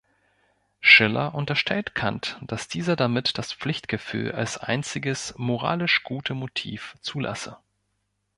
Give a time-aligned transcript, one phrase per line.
[0.79, 7.59] Schiller unterstellt Kant, dass dieser damit das Pflichtgefühl als einziges moralisch gute Motiv zulasse.